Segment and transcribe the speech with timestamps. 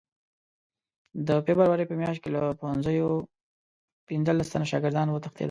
[1.27, 3.09] د فبروري په میاشت کې له پوهنځیو
[4.07, 5.39] پنځلس تنه شاګردان وتښتېدل.